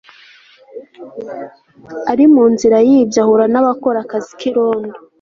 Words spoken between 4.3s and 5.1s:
kirondo